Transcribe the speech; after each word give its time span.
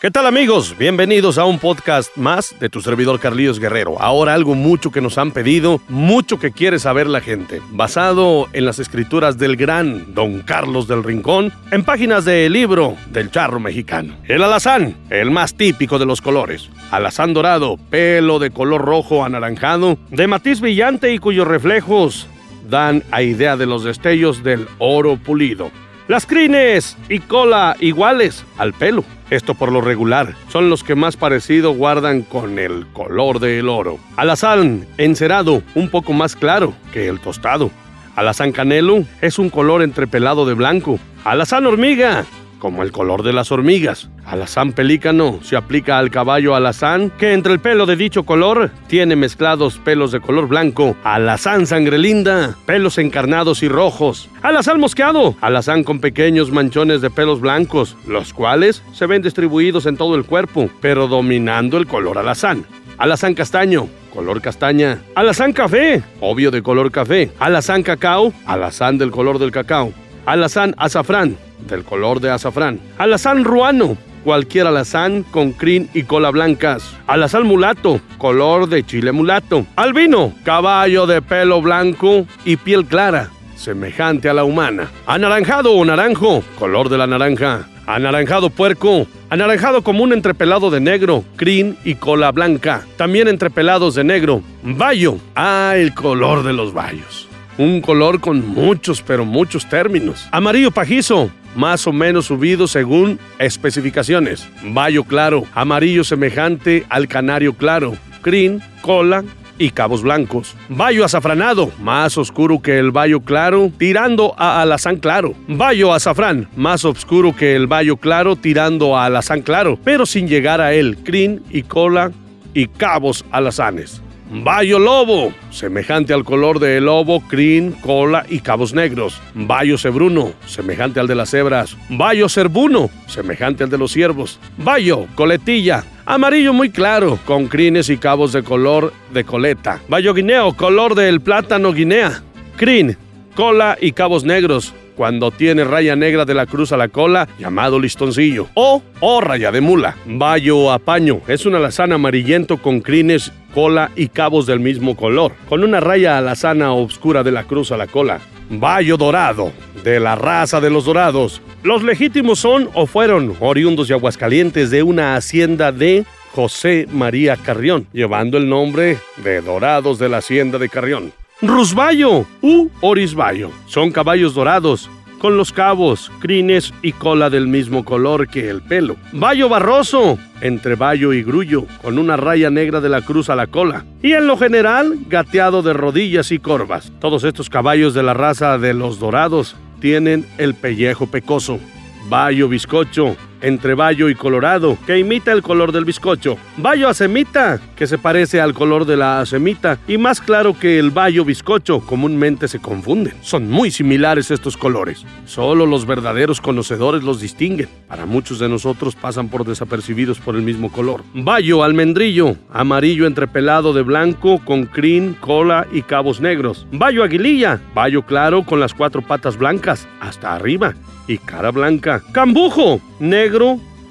¿Qué 0.00 0.12
tal 0.12 0.26
amigos? 0.26 0.76
Bienvenidos 0.78 1.38
a 1.38 1.44
un 1.44 1.58
podcast 1.58 2.16
más 2.16 2.54
de 2.60 2.68
tu 2.68 2.80
servidor 2.80 3.18
Carlíos 3.18 3.58
Guerrero. 3.58 4.00
Ahora 4.00 4.32
algo 4.32 4.54
mucho 4.54 4.92
que 4.92 5.00
nos 5.00 5.18
han 5.18 5.32
pedido, 5.32 5.80
mucho 5.88 6.38
que 6.38 6.52
quiere 6.52 6.78
saber 6.78 7.08
la 7.08 7.20
gente, 7.20 7.60
basado 7.70 8.46
en 8.52 8.64
las 8.64 8.78
escrituras 8.78 9.38
del 9.38 9.56
gran 9.56 10.14
Don 10.14 10.42
Carlos 10.42 10.86
del 10.86 11.02
Rincón, 11.02 11.52
en 11.72 11.82
páginas 11.82 12.24
del 12.24 12.52
libro 12.52 12.94
del 13.10 13.32
charro 13.32 13.58
mexicano. 13.58 14.14
El 14.28 14.44
alazán, 14.44 14.96
el 15.10 15.32
más 15.32 15.54
típico 15.54 15.98
de 15.98 16.06
los 16.06 16.20
colores. 16.20 16.70
Alazán 16.92 17.34
dorado, 17.34 17.76
pelo 17.90 18.38
de 18.38 18.52
color 18.52 18.82
rojo 18.82 19.24
anaranjado, 19.24 19.98
de 20.10 20.28
matiz 20.28 20.60
brillante 20.60 21.12
y 21.12 21.18
cuyos 21.18 21.48
reflejos 21.48 22.28
dan 22.70 23.02
a 23.10 23.22
idea 23.22 23.56
de 23.56 23.66
los 23.66 23.82
destellos 23.82 24.44
del 24.44 24.68
oro 24.78 25.16
pulido. 25.16 25.72
Las 26.08 26.24
crines 26.24 26.96
y 27.10 27.18
cola 27.18 27.76
iguales 27.80 28.46
al 28.56 28.72
pelo. 28.72 29.04
Esto 29.28 29.54
por 29.54 29.70
lo 29.70 29.82
regular 29.82 30.34
son 30.48 30.70
los 30.70 30.82
que 30.82 30.94
más 30.94 31.18
parecido 31.18 31.72
guardan 31.72 32.22
con 32.22 32.58
el 32.58 32.86
color 32.94 33.40
del 33.40 33.68
oro. 33.68 33.98
Alazán 34.16 34.86
encerado 34.96 35.62
un 35.74 35.90
poco 35.90 36.14
más 36.14 36.34
claro 36.34 36.72
que 36.94 37.08
el 37.08 37.20
tostado. 37.20 37.70
Alazán 38.16 38.52
canelo 38.52 39.04
es 39.20 39.38
un 39.38 39.50
color 39.50 39.82
entrepelado 39.82 40.46
de 40.46 40.54
blanco. 40.54 40.98
Alazán 41.24 41.66
hormiga 41.66 42.24
como 42.58 42.82
el 42.82 42.92
color 42.92 43.22
de 43.22 43.32
las 43.32 43.52
hormigas. 43.52 44.08
Alazán 44.24 44.72
pelícano 44.72 45.38
se 45.42 45.56
aplica 45.56 45.98
al 45.98 46.10
caballo 46.10 46.54
alazán, 46.54 47.10
que 47.18 47.32
entre 47.32 47.52
el 47.52 47.60
pelo 47.60 47.86
de 47.86 47.96
dicho 47.96 48.24
color 48.24 48.70
tiene 48.86 49.16
mezclados 49.16 49.78
pelos 49.78 50.12
de 50.12 50.20
color 50.20 50.48
blanco. 50.48 50.96
Alazán 51.04 51.66
sangre 51.66 51.98
linda, 51.98 52.56
pelos 52.66 52.98
encarnados 52.98 53.62
y 53.62 53.68
rojos. 53.68 54.28
Alazán 54.42 54.80
mosqueado, 54.80 55.36
alazán 55.40 55.84
con 55.84 56.00
pequeños 56.00 56.50
manchones 56.50 57.00
de 57.00 57.10
pelos 57.10 57.40
blancos, 57.40 57.96
los 58.06 58.32
cuales 58.32 58.82
se 58.92 59.06
ven 59.06 59.22
distribuidos 59.22 59.86
en 59.86 59.96
todo 59.96 60.14
el 60.16 60.24
cuerpo, 60.24 60.70
pero 60.80 61.08
dominando 61.08 61.78
el 61.78 61.86
color 61.86 62.18
alazán. 62.18 62.66
Alazán 62.98 63.34
castaño, 63.34 63.88
color 64.12 64.40
castaña. 64.40 65.00
Alazán 65.14 65.52
café, 65.52 66.02
obvio 66.20 66.50
de 66.50 66.62
color 66.62 66.90
café. 66.90 67.30
Alazán 67.38 67.84
cacao, 67.84 68.32
alazán 68.44 68.98
del 68.98 69.12
color 69.12 69.38
del 69.38 69.52
cacao. 69.52 69.92
Alazán 70.28 70.74
azafrán, 70.76 71.38
del 71.70 71.84
color 71.84 72.20
de 72.20 72.28
azafrán. 72.28 72.80
Alazán 72.98 73.44
ruano, 73.44 73.96
cualquier 74.24 74.66
alazán 74.66 75.22
con 75.22 75.52
crin 75.52 75.88
y 75.94 76.02
cola 76.02 76.28
blancas. 76.28 76.94
Alazán 77.06 77.46
mulato, 77.46 78.02
color 78.18 78.68
de 78.68 78.84
chile 78.84 79.10
mulato. 79.10 79.64
Albino, 79.74 80.34
caballo 80.44 81.06
de 81.06 81.22
pelo 81.22 81.62
blanco 81.62 82.26
y 82.44 82.58
piel 82.58 82.84
clara, 82.84 83.30
semejante 83.56 84.28
a 84.28 84.34
la 84.34 84.44
humana. 84.44 84.90
Anaranjado 85.06 85.72
o 85.72 85.82
naranjo, 85.82 86.44
color 86.58 86.90
de 86.90 86.98
la 86.98 87.06
naranja. 87.06 87.66
Anaranjado 87.86 88.50
puerco, 88.50 89.06
anaranjado 89.30 89.80
común 89.80 90.12
entrepelado 90.12 90.70
de 90.70 90.80
negro, 90.80 91.24
crin 91.36 91.78
y 91.84 91.94
cola 91.94 92.32
blanca. 92.32 92.84
También 92.98 93.28
entrepelados 93.28 93.94
de 93.94 94.04
negro. 94.04 94.42
Bayo, 94.62 95.16
ah, 95.34 95.72
el 95.74 95.94
color 95.94 96.42
de 96.42 96.52
los 96.52 96.74
bayos 96.74 97.27
un 97.58 97.80
color 97.80 98.20
con 98.20 98.46
muchos, 98.46 99.02
pero 99.02 99.24
muchos 99.24 99.68
términos. 99.68 100.26
Amarillo 100.30 100.70
pajizo, 100.70 101.30
más 101.54 101.86
o 101.86 101.92
menos 101.92 102.26
subido 102.26 102.66
según 102.66 103.18
especificaciones. 103.38 104.48
Bayo 104.62 105.04
claro, 105.04 105.44
amarillo 105.54 106.04
semejante 106.04 106.86
al 106.88 107.08
canario 107.08 107.54
claro. 107.54 107.94
Crin, 108.22 108.62
cola, 108.80 109.24
y 109.58 109.70
cabos 109.70 110.02
blancos. 110.02 110.54
Bayo 110.68 111.04
azafranado, 111.04 111.72
más 111.80 112.16
oscuro 112.16 112.62
que 112.62 112.78
el 112.78 112.90
bayo 112.92 113.20
claro, 113.20 113.70
tirando 113.76 114.34
a 114.38 114.62
alazán 114.62 114.96
claro. 114.96 115.34
Bayo 115.48 115.92
azafrán, 115.92 116.48
más 116.56 116.84
oscuro 116.84 117.34
que 117.34 117.56
el 117.56 117.66
bayo 117.66 117.96
claro, 117.96 118.36
tirando 118.36 118.96
a 118.96 119.06
alazán 119.06 119.42
claro, 119.42 119.78
pero 119.82 120.06
sin 120.06 120.28
llegar 120.28 120.60
a 120.60 120.72
él. 120.72 120.98
Crin 121.04 121.42
y 121.50 121.62
cola 121.62 122.12
y 122.54 122.66
cabos 122.68 123.24
alazanes. 123.30 124.00
Bayo 124.30 124.78
lobo, 124.78 125.32
semejante 125.50 126.12
al 126.12 126.22
color 126.22 126.58
del 126.58 126.84
lobo, 126.84 127.22
crin, 127.28 127.72
cola 127.72 128.26
y 128.28 128.40
cabos 128.40 128.74
negros. 128.74 129.22
Bayo 129.34 129.78
cebruno, 129.78 130.32
semejante 130.44 131.00
al 131.00 131.06
de 131.06 131.14
las 131.14 131.30
cebras. 131.30 131.76
Bayo 131.88 132.28
cerbuno, 132.28 132.90
semejante 133.06 133.64
al 133.64 133.70
de 133.70 133.78
los 133.78 133.92
ciervos. 133.92 134.38
Bayo 134.58 135.06
coletilla, 135.14 135.82
amarillo 136.04 136.52
muy 136.52 136.68
claro, 136.68 137.18
con 137.24 137.48
crines 137.48 137.88
y 137.88 137.96
cabos 137.96 138.32
de 138.34 138.42
color 138.42 138.92
de 139.14 139.24
coleta. 139.24 139.80
Bayo 139.88 140.12
guineo, 140.12 140.52
color 140.52 140.94
del 140.94 141.22
plátano 141.22 141.72
guinea. 141.72 142.22
Crin, 142.56 142.98
cola 143.34 143.78
y 143.80 143.92
cabos 143.92 144.24
negros 144.24 144.74
cuando 144.98 145.30
tiene 145.30 145.62
raya 145.62 145.94
negra 145.94 146.24
de 146.24 146.34
la 146.34 146.46
cruz 146.46 146.72
a 146.72 146.76
la 146.76 146.88
cola, 146.88 147.28
llamado 147.38 147.78
listoncillo, 147.78 148.48
o, 148.54 148.82
o 148.98 149.20
raya 149.20 149.52
de 149.52 149.60
mula. 149.60 149.96
Bayo 150.04 150.72
apaño 150.72 151.20
es 151.28 151.46
un 151.46 151.54
alazán 151.54 151.92
amarillento 151.92 152.56
con 152.56 152.80
crines, 152.80 153.32
cola 153.54 153.92
y 153.94 154.08
cabos 154.08 154.44
del 154.46 154.58
mismo 154.58 154.96
color, 154.96 155.32
con 155.48 155.62
una 155.62 155.78
raya 155.78 156.18
alazana 156.18 156.72
oscura 156.72 157.22
de 157.22 157.30
la 157.30 157.44
cruz 157.44 157.70
a 157.70 157.76
la 157.76 157.86
cola. 157.86 158.18
Bayo 158.50 158.96
dorado, 158.96 159.52
de 159.84 160.00
la 160.00 160.16
raza 160.16 160.60
de 160.60 160.70
los 160.70 160.84
dorados. 160.84 161.40
Los 161.62 161.84
legítimos 161.84 162.40
son 162.40 162.68
o 162.74 162.86
fueron 162.86 163.36
oriundos 163.38 163.86
de 163.86 163.94
Aguascalientes 163.94 164.70
de 164.70 164.82
una 164.82 165.14
hacienda 165.14 165.70
de 165.70 166.04
José 166.32 166.88
María 166.90 167.36
Carrión, 167.36 167.86
llevando 167.92 168.36
el 168.36 168.48
nombre 168.48 168.98
de 169.18 169.42
Dorados 169.42 170.00
de 170.00 170.08
la 170.08 170.18
Hacienda 170.18 170.58
de 170.58 170.68
Carrión. 170.68 171.12
Rusbayo 171.40 172.26
u 172.42 172.68
Orisbayo. 172.80 173.50
Son 173.66 173.92
caballos 173.92 174.34
dorados, 174.34 174.90
con 175.20 175.36
los 175.36 175.52
cabos, 175.52 176.10
crines 176.18 176.74
y 176.82 176.92
cola 176.92 177.30
del 177.30 177.46
mismo 177.46 177.84
color 177.84 178.26
que 178.26 178.50
el 178.50 178.60
pelo. 178.60 178.96
Bayo 179.12 179.48
barroso, 179.48 180.18
entre 180.40 180.74
bayo 180.74 181.12
y 181.12 181.22
grullo, 181.22 181.66
con 181.80 181.98
una 181.98 182.16
raya 182.16 182.50
negra 182.50 182.80
de 182.80 182.88
la 182.88 183.02
cruz 183.02 183.30
a 183.30 183.36
la 183.36 183.46
cola. 183.46 183.84
Y 184.02 184.12
en 184.12 184.26
lo 184.26 184.36
general, 184.36 184.98
gateado 185.08 185.62
de 185.62 185.74
rodillas 185.74 186.32
y 186.32 186.40
corvas. 186.40 186.92
Todos 186.98 187.22
estos 187.22 187.48
caballos 187.48 187.94
de 187.94 188.02
la 188.02 188.14
raza 188.14 188.58
de 188.58 188.74
los 188.74 188.98
dorados 188.98 189.54
tienen 189.80 190.26
el 190.38 190.54
pellejo 190.54 191.06
pecoso. 191.06 191.60
Bayo 192.08 192.48
bizcocho, 192.48 193.16
entre 193.40 193.74
bayo 193.74 194.08
y 194.08 194.14
colorado, 194.14 194.76
que 194.86 194.98
imita 194.98 195.32
el 195.32 195.42
color 195.42 195.72
del 195.72 195.84
bizcocho. 195.84 196.36
Bayo 196.56 196.92
semita, 196.94 197.60
que 197.76 197.86
se 197.86 197.98
parece 197.98 198.40
al 198.40 198.54
color 198.54 198.84
de 198.84 198.96
la 198.96 199.24
semita 199.26 199.78
y 199.86 199.98
más 199.98 200.20
claro 200.20 200.58
que 200.58 200.78
el 200.78 200.90
bayo 200.90 201.24
bizcocho, 201.24 201.80
comúnmente 201.80 202.48
se 202.48 202.58
confunden. 202.58 203.14
Son 203.20 203.48
muy 203.50 203.70
similares 203.70 204.30
estos 204.30 204.56
colores. 204.56 205.04
Solo 205.26 205.66
los 205.66 205.86
verdaderos 205.86 206.40
conocedores 206.40 207.02
los 207.02 207.20
distinguen. 207.20 207.68
Para 207.88 208.06
muchos 208.06 208.38
de 208.38 208.48
nosotros 208.48 208.96
pasan 208.96 209.28
por 209.28 209.44
desapercibidos 209.44 210.18
por 210.18 210.34
el 210.34 210.42
mismo 210.42 210.72
color. 210.72 211.02
Bayo 211.14 211.62
almendrillo, 211.62 212.36
amarillo 212.50 213.06
entrepelado 213.06 213.72
de 213.72 213.82
blanco 213.82 214.40
con 214.44 214.66
crin, 214.66 215.14
cola 215.20 215.66
y 215.72 215.82
cabos 215.82 216.20
negros. 216.20 216.66
Bayo 216.72 217.04
aguililla, 217.04 217.60
bayo 217.74 218.02
claro 218.02 218.44
con 218.44 218.60
las 218.60 218.74
cuatro 218.74 219.02
patas 219.02 219.36
blancas 219.36 219.86
hasta 220.00 220.34
arriba 220.34 220.74
y 221.06 221.18
cara 221.18 221.50
blanca. 221.50 222.02
Cambujo, 222.12 222.80
negro 223.00 223.27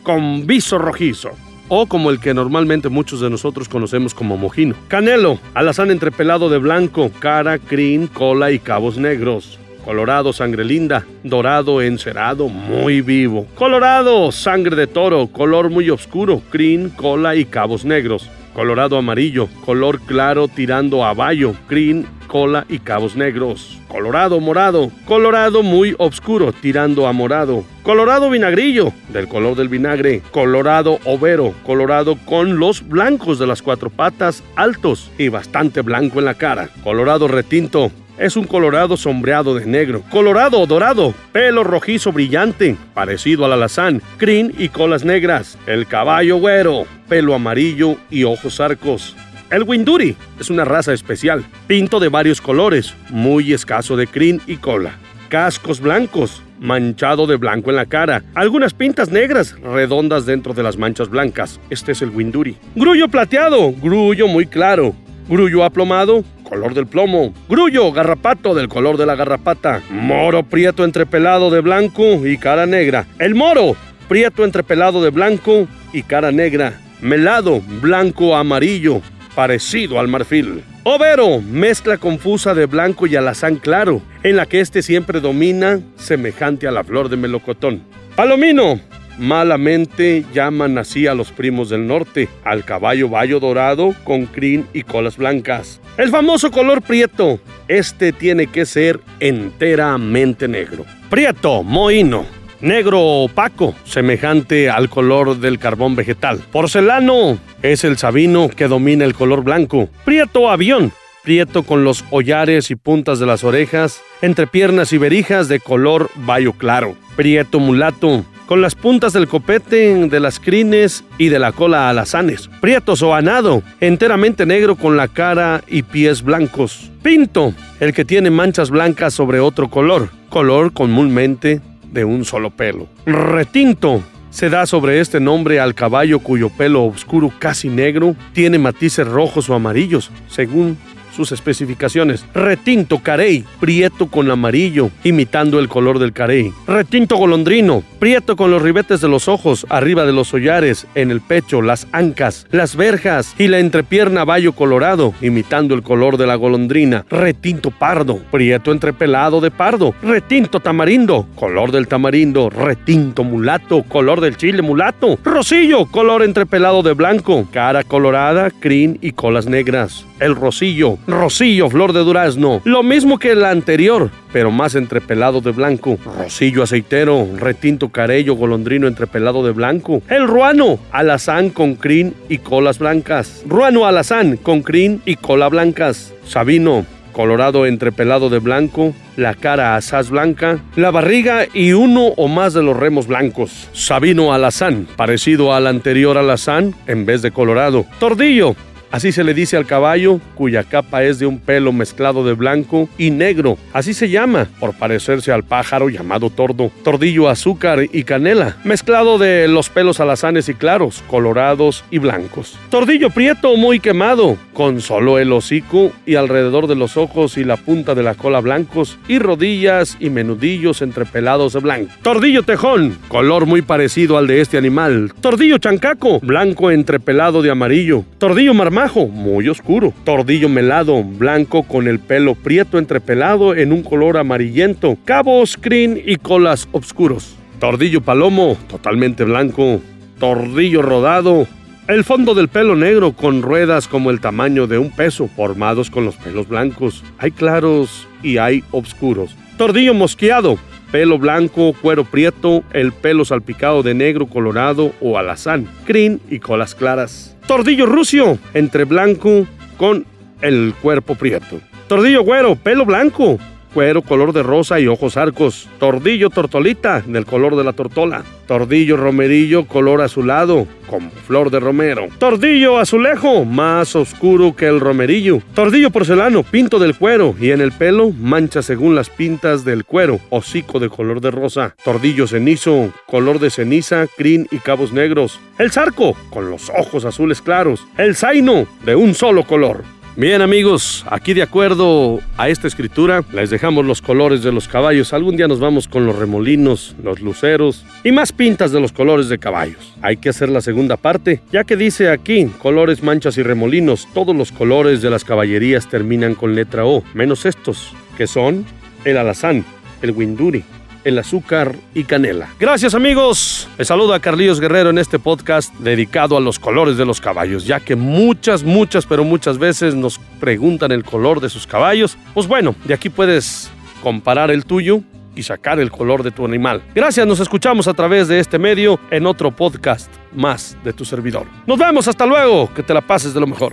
con 0.04 0.48
viso 0.48 0.78
rojizo. 0.78 1.32
O 1.70 1.86
como 1.86 2.12
el 2.12 2.20
que 2.20 2.34
normalmente 2.34 2.88
muchos 2.88 3.20
de 3.20 3.30
nosotros 3.30 3.68
conocemos 3.68 4.14
como 4.14 4.38
mojino. 4.38 4.76
Canelo, 4.88 5.38
alazán 5.54 5.92
entrepelado 5.92 6.50
de 6.50 6.58
blanco, 6.60 7.12
cara, 7.20 7.60
crin, 7.60 8.08
cola 8.08 8.52
y 8.52 8.60
cabos 8.60 8.98
negros. 8.98 9.60
Colorado, 9.84 10.34
sangre 10.34 10.64
linda. 10.64 11.06
Dorado, 11.24 11.82
encerado, 11.82 12.48
muy 12.48 13.02
vivo. 13.02 13.48
Colorado, 13.56 14.32
sangre 14.32 14.76
de 14.76 14.88
toro, 14.88 15.28
color 15.28 15.70
muy 15.70 15.90
oscuro, 15.90 16.42
crin, 16.50 16.90
cola 16.90 17.36
y 17.36 17.46
cabos 17.46 17.86
negros. 17.86 18.30
Colorado 18.54 18.98
amarillo, 18.98 19.50
color 19.66 20.00
claro 20.02 20.48
tirando 20.48 21.06
a 21.06 21.14
bayo, 21.14 21.54
crin, 21.68 22.08
cola 22.28 22.66
y 22.68 22.80
cabos 22.80 23.16
negros. 23.16 23.78
Colorado 23.98 24.40
morado, 24.40 24.92
colorado 25.06 25.64
muy 25.64 25.96
oscuro, 25.98 26.54
tirando 26.54 27.08
a 27.08 27.14
morado. 27.14 27.66
Colorado 27.82 28.30
vinagrillo, 28.30 28.94
del 29.10 29.28
color 29.28 29.56
del 29.56 29.70
vinagre. 29.70 30.22
Colorado 30.30 31.00
overo, 31.04 31.56
colorado 31.66 32.16
con 32.28 32.60
los 32.60 32.88
blancos 32.88 33.40
de 33.40 33.48
las 33.48 33.64
cuatro 33.64 33.90
patas 33.90 34.44
altos 34.56 35.10
y 35.18 35.30
bastante 35.30 35.82
blanco 35.82 36.20
en 36.20 36.26
la 36.26 36.36
cara. 36.36 36.70
Colorado 36.84 37.28
retinto, 37.28 37.92
es 38.20 38.38
un 38.38 38.46
colorado 38.46 38.98
sombreado 38.98 39.56
de 39.56 39.66
negro. 39.66 40.04
Colorado 40.12 40.64
dorado, 40.68 41.16
pelo 41.32 41.64
rojizo 41.64 42.12
brillante, 42.12 42.78
parecido 42.94 43.46
al 43.46 43.54
alazán, 43.54 44.04
crin 44.18 44.54
y 44.60 44.70
colas 44.70 45.06
negras. 45.06 45.58
El 45.66 45.88
caballo 45.88 46.38
güero, 46.38 46.86
pelo 47.10 47.34
amarillo 47.34 47.96
y 48.12 48.26
ojos 48.26 48.60
arcos. 48.60 49.16
El 49.50 49.64
Winduri 49.64 50.18
es 50.42 50.50
una 50.50 50.66
raza 50.66 50.92
especial, 50.92 51.46
pinto 51.68 52.02
de 52.02 52.10
varios 52.10 52.42
colores, 52.42 52.94
muy 53.10 53.54
escaso 53.54 53.96
de 53.96 54.06
crin 54.06 54.42
y 54.46 54.58
cola. 54.58 54.98
Cascos 55.30 55.80
blancos, 55.80 56.44
manchado 56.60 57.28
de 57.28 57.38
blanco 57.38 57.70
en 57.70 57.78
la 57.78 57.86
cara, 57.86 58.24
algunas 58.36 58.74
pintas 58.74 59.10
negras 59.10 59.56
redondas 59.62 60.26
dentro 60.26 60.54
de 60.54 60.64
las 60.64 60.76
manchas 60.76 61.08
blancas. 61.08 61.62
Este 61.70 61.94
es 61.94 62.02
el 62.02 62.10
Winduri. 62.10 62.58
Grullo 62.76 63.08
plateado, 63.08 63.72
grullo 63.72 64.28
muy 64.28 64.48
claro. 64.48 64.94
Grullo 65.30 65.64
aplomado, 65.64 66.26
color 66.44 66.74
del 66.74 66.88
plomo. 66.88 67.34
Grullo 67.48 67.92
garrapato 67.94 68.54
del 68.54 68.68
color 68.68 68.98
de 68.98 69.06
la 69.06 69.16
garrapata. 69.16 69.82
Moro 69.90 70.44
prieto 70.44 70.84
entrepelado 70.84 71.50
de 71.52 71.62
blanco 71.62 72.26
y 72.28 72.38
cara 72.38 72.66
negra. 72.66 73.06
El 73.18 73.34
moro 73.34 73.78
prieto 74.10 74.44
entrepelado 74.44 75.02
de 75.02 75.10
blanco 75.10 75.68
y 75.94 76.04
cara 76.04 76.34
negra, 76.34 76.80
melado, 77.02 77.62
blanco, 77.82 78.36
amarillo, 78.36 79.02
parecido 79.38 80.00
al 80.00 80.08
marfil. 80.08 80.64
Overo, 80.82 81.40
mezcla 81.42 82.00
confusa 82.00 82.56
de 82.56 82.66
blanco 82.66 83.06
y 83.06 83.16
alazán 83.16 83.58
claro, 83.58 84.02
en 84.24 84.36
la 84.36 84.48
que 84.48 84.62
este 84.62 84.82
siempre 84.82 85.20
domina, 85.20 85.80
semejante 85.96 86.68
a 86.68 86.72
la 86.72 86.84
flor 86.84 87.08
de 87.08 87.18
melocotón. 87.18 87.84
Palomino, 88.16 88.82
malamente 89.20 90.26
llaman 90.34 90.80
así 90.80 91.06
a 91.06 91.14
los 91.14 91.32
primos 91.32 91.70
del 91.70 91.86
norte, 91.86 92.30
al 92.44 92.66
caballo 92.66 93.10
bayo 93.10 93.40
dorado 93.40 93.94
con 94.06 94.26
crin 94.26 94.66
y 94.74 94.82
colas 94.82 95.18
blancas. 95.18 95.80
El 95.98 96.10
famoso 96.10 96.50
color 96.50 96.82
prieto, 96.82 97.40
este 97.68 98.14
tiene 98.14 98.48
que 98.48 98.66
ser 98.66 99.00
enteramente 99.20 100.48
negro. 100.48 100.84
Prieto, 101.12 101.62
mohino, 101.62 102.26
negro 102.62 103.02
opaco, 103.02 103.76
semejante 103.84 104.70
al 104.70 104.90
color 104.90 105.38
del 105.40 105.60
carbón 105.60 105.96
vegetal. 105.96 106.42
Porcelano 106.52 107.38
es 107.62 107.84
el 107.84 107.98
sabino 107.98 108.50
que 108.50 108.68
domina 108.68 109.06
el 109.06 109.14
color 109.14 109.44
blanco. 109.44 109.90
Prieto 110.06 110.50
avión, 110.50 110.92
prieto 111.24 111.64
con 111.64 111.84
los 111.84 112.06
hollares 112.10 112.72
y 112.72 112.76
puntas 112.76 113.20
de 113.20 113.26
las 113.26 113.44
orejas, 113.44 114.02
entre 114.22 114.48
piernas 114.48 114.94
y 114.94 114.98
berijas 114.98 115.48
de 115.48 115.60
color 115.60 116.10
bayo 116.16 116.54
claro. 116.54 116.96
Prieto 117.16 117.60
mulato, 117.60 118.24
con 118.48 118.62
las 118.62 118.76
puntas 118.76 119.14
del 119.14 119.28
copete, 119.28 120.08
de 120.08 120.20
las 120.20 120.40
crines 120.40 121.04
y 121.18 121.28
de 121.30 121.38
la 121.38 121.52
cola 121.52 121.90
alazanes. 121.90 122.50
Prieto 122.62 122.96
soanado, 122.96 123.62
enteramente 123.82 124.46
negro 124.46 124.76
con 124.76 124.98
la 124.98 125.08
cara 125.08 125.64
y 125.68 125.84
pies 125.84 126.24
blancos. 126.24 126.90
Pinto, 127.04 127.54
el 127.80 127.94
que 127.94 128.06
tiene 128.06 128.32
manchas 128.32 128.70
blancas 128.70 129.14
sobre 129.14 129.40
otro 129.40 129.70
color, 129.70 130.10
color 130.30 130.74
comúnmente 130.74 131.62
de 131.98 132.06
un 132.06 132.24
solo 132.24 132.52
pelo. 132.52 132.88
Retinto. 133.06 134.04
Se 134.30 134.50
da 134.50 134.68
sobre 134.68 135.00
este 135.00 135.20
nombre 135.20 135.60
al 135.60 135.74
caballo 135.74 136.20
cuyo 136.20 136.50
pelo 136.50 136.86
oscuro 136.86 137.32
casi 137.40 137.70
negro 137.70 138.16
tiene 138.34 138.60
matices 138.60 139.08
rojos 139.08 139.50
o 139.50 139.56
amarillos, 139.56 140.12
según 140.28 140.78
sus 141.18 141.32
especificaciones. 141.32 142.24
Retinto 142.34 143.00
carey, 143.00 143.44
prieto 143.60 144.08
con 144.08 144.30
amarillo, 144.30 144.92
imitando 145.04 145.60
el 145.60 145.68
color 145.68 145.98
del 145.98 146.14
carey. 146.14 146.54
Retinto 146.68 147.18
golondrino, 147.18 147.84
prieto 148.00 148.36
con 148.36 148.52
los 148.52 148.62
ribetes 148.62 149.02
de 149.02 149.08
los 149.08 149.28
ojos, 149.28 149.66
arriba 149.70 150.06
de 150.06 150.14
los 150.14 150.32
hollares, 150.34 150.86
en 150.94 151.10
el 151.10 151.22
pecho, 151.22 151.64
las 151.64 151.88
ancas, 151.92 152.46
las 152.52 152.76
verjas 152.76 153.34
y 153.40 153.48
la 153.48 153.58
entrepierna 153.58 154.26
bayo 154.26 154.54
colorado, 154.54 155.14
imitando 155.22 155.74
el 155.74 155.82
color 155.82 156.18
de 156.18 156.28
la 156.28 156.36
golondrina. 156.36 157.04
Retinto 157.10 157.72
pardo, 157.72 158.20
prieto 158.32 158.72
entrepelado 158.72 159.42
de 159.42 159.50
pardo. 159.50 159.96
Retinto 160.04 160.60
tamarindo, 160.60 161.28
color 161.36 161.72
del 161.72 161.88
tamarindo. 161.88 162.52
Retinto 162.52 163.24
mulato, 163.24 163.82
color 163.84 164.22
del 164.22 164.38
chile 164.38 164.62
mulato. 164.62 165.18
Rosillo, 165.24 165.88
color 165.88 166.22
entrepelado 166.22 166.84
de 166.84 166.94
blanco. 166.94 167.48
Cara 167.52 167.84
colorada, 167.84 168.52
crin 168.52 169.00
y 169.02 169.14
colas 169.14 169.48
negras. 169.48 170.06
El 170.20 170.36
rosillo, 170.36 170.98
Rosillo 171.06 171.70
Flor 171.70 171.94
de 171.94 172.00
Durazno, 172.00 172.62
lo 172.64 172.82
mismo 172.82 173.20
que 173.20 173.32
el 173.32 173.46
anterior, 173.46 174.10
pero 174.34 174.50
más 174.50 174.74
entrepelado 174.74 175.42
de 175.42 175.52
blanco. 175.52 176.00
Rosillo 176.18 176.64
aceitero, 176.64 177.28
retinto 177.36 177.90
carello 177.90 178.34
golondrino 178.34 178.88
entrepelado 178.88 179.46
de 179.46 179.52
blanco. 179.52 180.02
El 180.10 180.28
ruano, 180.28 180.80
alazán 180.92 181.52
con 181.52 181.76
crin 181.76 182.16
y 182.30 182.40
colas 182.40 182.80
blancas. 182.80 183.44
Ruano 183.46 183.86
alazán 183.86 184.38
con 184.38 184.64
crin 184.64 185.02
y 185.06 185.18
cola 185.18 185.50
blancas. 185.50 186.14
Sabino, 186.26 186.86
colorado 187.18 187.66
entrepelado 187.66 188.30
de 188.30 188.38
blanco, 188.38 188.94
la 189.16 189.34
cara 189.34 189.76
asaz 189.76 190.12
blanca, 190.12 190.60
la 190.76 190.92
barriga 190.92 191.48
y 191.52 191.74
uno 191.74 192.10
o 192.16 192.28
más 192.28 192.54
de 192.54 192.62
los 192.62 192.78
remos 192.78 193.08
blancos. 193.08 193.70
Sabino 193.74 194.34
alazán, 194.34 194.88
parecido 194.96 195.52
al 195.52 195.66
anterior 195.66 196.16
alazán 196.18 196.76
en 196.86 197.08
vez 197.08 197.24
de 197.24 197.32
colorado. 197.32 197.86
Tordillo, 198.00 198.56
Así 198.92 199.12
se 199.12 199.24
le 199.24 199.34
dice 199.34 199.58
al 199.58 199.66
caballo, 199.66 200.20
cuya 200.36 200.64
capa 200.64 201.04
es 201.04 201.20
de 201.20 201.26
un 201.26 201.40
pelo 201.40 201.74
mezclado 201.74 202.24
de 202.24 202.34
blanco 202.34 202.90
y 202.98 203.12
negro. 203.12 203.58
Así 203.74 203.94
se 203.94 204.10
llama, 204.10 204.48
por 204.60 204.74
parecerse 204.74 205.32
al 205.32 205.44
pájaro 205.44 205.90
llamado 205.90 206.30
tordo. 206.30 206.72
Tordillo, 206.84 207.30
azúcar 207.30 207.84
y 207.92 208.04
canela, 208.04 208.58
mezclado 208.64 209.18
de 209.18 209.48
los 209.48 209.70
pelos 209.70 210.00
alazanes 210.00 210.50
y 210.50 210.54
claros, 210.54 211.04
colorados 211.08 211.84
y 211.92 211.98
blancos. 211.98 212.58
Tordillo 212.70 213.10
prieto 213.10 213.56
muy 213.58 213.80
quemado, 213.80 214.38
con 214.54 214.82
solo 214.82 215.20
el 215.20 215.32
hocico 215.34 215.92
y 216.06 216.16
alrededor 216.16 216.68
de 216.68 216.76
los 216.76 216.98
ojos 216.98 217.38
y 217.38 217.44
la 217.44 217.58
punta 217.58 217.94
de 217.94 218.04
la 218.04 218.16
cola 218.16 218.40
blancos 218.40 218.98
y 219.08 219.20
rodillas 219.20 219.98
y 220.00 220.10
menudillos 220.10 220.82
entrepelados 220.82 221.54
de 221.54 221.60
blanco. 221.60 221.92
Tordillo 222.02 222.44
tejón, 222.44 222.98
color 223.08 223.46
muy 223.46 223.62
parecido 223.62 224.18
al 224.18 224.28
de 224.28 224.42
este 224.42 224.58
animal. 224.58 225.12
Tordillo 225.22 225.58
chancaco, 225.58 226.20
blanco 226.22 226.72
entrepelado 226.72 227.42
de 227.42 227.52
amarillo. 227.52 228.04
Tordillo 228.18 228.54
marmán 228.78 229.12
muy 229.12 229.50
oscuro. 229.50 229.92
Tordillo 230.04 230.50
melado, 230.50 231.04
blanco 231.04 231.64
con 231.64 231.88
el 231.88 232.00
pelo 232.00 232.36
prieto 232.36 232.78
entrepelado 232.78 233.56
en 233.56 233.72
un 233.72 233.82
color 233.82 234.18
amarillento. 234.18 234.98
Cabos, 235.04 235.58
crin 235.60 236.00
y 236.06 236.18
colas 236.18 236.68
oscuros. 236.72 237.36
Tordillo 237.60 238.02
palomo, 238.02 238.56
totalmente 238.70 239.24
blanco. 239.24 239.82
Tordillo 240.20 240.84
rodado, 240.84 241.48
el 241.88 242.04
fondo 242.04 242.36
del 242.36 242.50
pelo 242.50 242.76
negro 242.76 243.14
con 243.14 243.42
ruedas 243.42 243.88
como 243.88 244.12
el 244.12 244.22
tamaño 244.22 244.68
de 244.68 244.78
un 244.78 244.92
peso, 244.92 245.28
formados 245.28 245.90
con 245.90 246.06
los 246.06 246.16
pelos 246.16 246.48
blancos. 246.48 247.04
Hay 247.18 247.32
claros 247.32 248.08
y 248.22 248.38
hay 248.38 248.64
oscuros. 248.72 249.36
Tordillo 249.58 249.96
mosqueado, 249.96 250.58
pelo 250.92 251.18
blanco, 251.18 251.74
cuero 251.82 252.04
prieto, 252.04 252.64
el 252.74 252.92
pelo 252.92 253.26
salpicado 253.26 253.84
de 253.84 253.94
negro 253.94 254.28
colorado 254.28 254.94
o 255.02 255.18
alazán, 255.18 255.68
crin 255.86 256.22
y 256.30 256.40
colas 256.40 256.76
claras. 256.76 257.36
Tordillo 257.48 257.86
rucio, 257.86 258.38
entre 258.54 258.84
blanco 258.84 259.46
con 259.78 260.06
el 260.42 260.74
cuerpo 260.82 261.16
prieto. 261.16 261.60
Tordillo 261.88 262.24
güero, 262.24 262.56
pelo 262.56 262.86
blanco, 262.86 263.40
cuero 263.78 264.02
color 264.02 264.34
de 264.34 264.42
rosa 264.42 264.80
y 264.80 264.88
ojos 264.88 265.18
arcos. 265.18 265.70
Tordillo 265.78 266.32
tortolita, 266.32 267.04
del 267.06 267.28
color 267.28 267.56
de 267.56 267.64
la 267.64 267.74
tortola. 267.74 268.24
Tordillo 268.48 268.98
romerillo, 268.98 269.68
color 269.68 270.02
azulado, 270.02 270.66
como 270.90 271.12
flor 271.12 271.52
de 271.52 271.60
romero. 271.60 272.08
Tordillo 272.18 272.80
azulejo, 272.80 273.46
más 273.46 273.96
oscuro 273.96 274.56
que 274.56 274.66
el 274.66 274.80
romerillo. 274.80 275.44
Tordillo 275.54 275.92
porcelano, 275.92 276.42
pinto 276.42 276.80
del 276.80 276.98
cuero 276.98 277.36
y 277.40 277.52
en 277.52 277.62
el 277.62 277.72
pelo 277.72 278.10
mancha 278.10 278.64
según 278.64 278.96
las 278.96 279.12
pintas 279.12 279.64
del 279.64 279.86
cuero, 279.86 280.20
hocico 280.32 280.80
de 280.80 280.90
color 280.90 281.22
de 281.22 281.30
rosa. 281.30 281.76
Tordillo 281.86 282.26
cenizo, 282.26 282.92
color 283.06 283.38
de 283.38 283.52
ceniza, 283.52 284.08
crin 284.18 284.48
y 284.50 284.58
cabos 284.58 284.92
negros. 284.92 285.40
El 285.60 285.70
zarco, 285.70 286.18
con 286.32 286.50
los 286.50 286.72
ojos 286.72 287.06
azules 287.06 287.44
claros. 287.44 287.86
El 287.96 288.16
zaino, 288.16 288.66
de 288.84 288.96
un 288.96 289.14
solo 289.14 289.44
color. 289.44 289.84
Bien 290.20 290.42
amigos, 290.42 291.06
aquí 291.12 291.36
de 291.36 291.44
acuerdo 291.44 292.22
a 292.38 292.50
esta 292.50 292.68
escritura, 292.68 293.24
les 293.34 293.52
dejamos 293.52 293.86
los 293.86 294.02
colores 294.02 294.42
de 294.42 294.52
los 294.52 294.68
caballos. 294.68 295.14
Algún 295.14 295.38
día 295.38 295.48
nos 295.48 295.60
vamos 295.60 295.88
con 295.88 296.08
los 296.08 296.16
remolinos, 296.16 296.96
los 297.04 297.22
luceros 297.22 297.86
y 298.04 298.12
más 298.12 298.32
pintas 298.32 298.72
de 298.72 298.80
los 298.80 298.92
colores 298.92 299.30
de 299.30 299.38
caballos. 299.38 299.94
Hay 300.02 300.18
que 300.18 300.30
hacer 300.30 300.50
la 300.50 300.62
segunda 300.62 300.98
parte, 300.98 301.42
ya 301.52 301.66
que 301.66 301.76
dice 301.76 302.10
aquí 302.10 302.48
colores, 302.58 303.04
manchas 303.04 303.38
y 303.38 303.44
remolinos. 303.44 304.08
Todos 304.16 304.36
los 304.36 304.52
colores 304.52 305.04
de 305.04 305.12
las 305.12 305.24
caballerías 305.24 305.88
terminan 305.88 306.34
con 306.34 306.56
letra 306.56 306.84
O, 306.84 307.04
menos 307.14 307.46
estos, 307.46 307.94
que 308.18 308.26
son 308.26 308.66
el 309.06 309.18
alazán, 309.18 309.64
el 310.02 310.14
winduri, 310.14 310.64
el 311.08 311.18
azúcar 311.18 311.74
y 311.94 312.04
canela. 312.04 312.50
Gracias 312.60 312.94
amigos. 312.94 313.70
Les 313.78 313.88
saluda 313.88 314.20
Carlillos 314.20 314.60
Guerrero 314.60 314.90
en 314.90 314.98
este 314.98 315.20
podcast 315.20 315.74
dedicado 315.76 316.36
a 316.36 316.42
los 316.42 316.60
colores 316.60 316.98
de 316.98 317.06
los 317.06 317.22
caballos, 317.22 317.66
ya 317.66 317.80
que 317.80 317.96
muchas, 317.96 318.64
muchas, 318.64 319.06
pero 319.06 319.24
muchas 319.24 319.58
veces 319.58 319.96
nos 319.96 320.20
preguntan 320.42 320.92
el 320.92 321.06
color 321.06 321.40
de 321.40 321.48
sus 321.48 321.66
caballos. 321.66 322.18
Pues 322.34 322.46
bueno, 322.46 322.76
de 322.84 322.94
aquí 322.94 323.10
puedes 323.10 323.72
comparar 324.04 324.52
el 324.52 324.66
tuyo 324.66 325.00
y 325.34 325.44
sacar 325.44 325.80
el 325.80 325.92
color 325.92 326.24
de 326.24 326.32
tu 326.32 326.44
animal. 326.44 326.84
Gracias, 326.94 327.26
nos 327.26 327.40
escuchamos 327.40 327.88
a 327.88 327.94
través 327.94 328.28
de 328.28 328.42
este 328.42 328.60
medio 328.60 329.00
en 329.10 329.28
otro 329.28 329.56
podcast 329.56 330.12
más 330.36 330.76
de 330.84 330.92
tu 330.92 331.06
servidor. 331.06 331.48
Nos 331.66 331.78
vemos, 331.78 332.10
hasta 332.10 332.26
luego, 332.26 332.74
que 332.74 332.84
te 332.84 332.94
la 332.94 333.02
pases 333.02 333.34
de 333.34 333.40
lo 333.40 333.48
mejor. 333.48 333.72